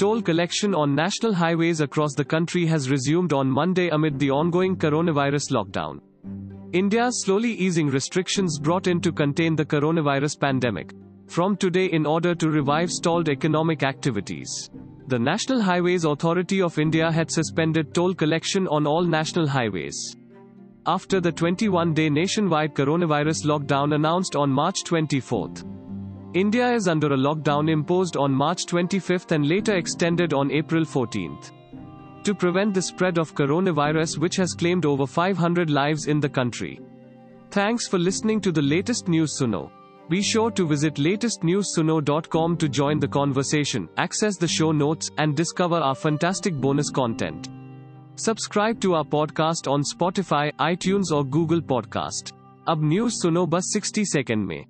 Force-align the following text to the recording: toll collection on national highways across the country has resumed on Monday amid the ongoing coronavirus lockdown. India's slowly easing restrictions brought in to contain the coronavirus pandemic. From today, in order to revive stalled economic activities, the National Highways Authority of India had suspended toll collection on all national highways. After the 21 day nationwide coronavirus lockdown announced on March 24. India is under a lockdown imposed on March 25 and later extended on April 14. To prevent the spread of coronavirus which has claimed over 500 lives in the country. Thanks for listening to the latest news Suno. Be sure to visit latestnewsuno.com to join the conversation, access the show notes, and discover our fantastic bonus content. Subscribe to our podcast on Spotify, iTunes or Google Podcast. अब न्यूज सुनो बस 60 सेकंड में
toll 0.00 0.22
collection 0.22 0.74
on 0.74 0.94
national 0.94 1.34
highways 1.34 1.82
across 1.82 2.14
the 2.14 2.24
country 2.24 2.64
has 2.64 2.88
resumed 2.88 3.34
on 3.34 3.50
Monday 3.50 3.90
amid 3.90 4.18
the 4.18 4.30
ongoing 4.30 4.74
coronavirus 4.74 5.50
lockdown. 5.52 6.00
India's 6.72 7.22
slowly 7.22 7.52
easing 7.52 7.88
restrictions 7.88 8.58
brought 8.58 8.86
in 8.86 8.98
to 9.02 9.12
contain 9.12 9.54
the 9.54 9.64
coronavirus 9.72 10.40
pandemic. 10.40 10.94
From 11.26 11.54
today, 11.54 11.84
in 11.84 12.06
order 12.06 12.34
to 12.34 12.48
revive 12.48 12.90
stalled 12.90 13.28
economic 13.28 13.82
activities, 13.82 14.70
the 15.08 15.18
National 15.18 15.60
Highways 15.60 16.06
Authority 16.06 16.62
of 16.62 16.78
India 16.78 17.12
had 17.12 17.30
suspended 17.30 17.92
toll 17.92 18.14
collection 18.14 18.66
on 18.68 18.86
all 18.86 19.04
national 19.04 19.46
highways. 19.46 20.16
After 20.86 21.20
the 21.20 21.30
21 21.30 21.92
day 21.92 22.08
nationwide 22.08 22.74
coronavirus 22.74 23.44
lockdown 23.44 23.94
announced 23.94 24.34
on 24.34 24.48
March 24.48 24.82
24. 24.84 25.50
India 26.33 26.71
is 26.73 26.87
under 26.87 27.13
a 27.13 27.17
lockdown 27.17 27.69
imposed 27.69 28.17
on 28.17 28.31
March 28.31 28.65
25 28.65 29.31
and 29.31 29.47
later 29.47 29.75
extended 29.75 30.33
on 30.33 30.51
April 30.51 30.83
14. 30.83 31.37
To 32.23 32.35
prevent 32.35 32.73
the 32.73 32.81
spread 32.81 33.17
of 33.17 33.33
coronavirus 33.35 34.17
which 34.17 34.35
has 34.35 34.53
claimed 34.53 34.85
over 34.85 35.07
500 35.07 35.69
lives 35.69 36.07
in 36.07 36.19
the 36.19 36.27
country. 36.27 36.81
Thanks 37.51 37.87
for 37.87 37.97
listening 37.97 38.41
to 38.41 38.51
the 38.51 38.61
latest 38.61 39.07
news 39.07 39.37
Suno. 39.39 39.71
Be 40.09 40.21
sure 40.21 40.51
to 40.51 40.67
visit 40.67 40.95
latestnewsuno.com 40.95 42.57
to 42.57 42.69
join 42.69 42.99
the 42.99 43.07
conversation, 43.07 43.87
access 43.97 44.37
the 44.37 44.47
show 44.47 44.71
notes, 44.71 45.09
and 45.17 45.35
discover 45.35 45.77
our 45.77 45.95
fantastic 45.95 46.53
bonus 46.53 46.89
content. 46.89 47.49
Subscribe 48.17 48.79
to 48.81 48.93
our 48.95 49.03
podcast 49.03 49.71
on 49.71 49.83
Spotify, 49.83 50.51
iTunes 50.59 51.11
or 51.11 51.23
Google 51.23 51.61
Podcast. 51.61 52.33
अब 52.67 52.83
न्यूज 52.83 53.11
सुनो 53.13 53.45
बस 53.45 53.73
60 53.77 54.05
सेकंड 54.05 54.45
में 54.47 54.65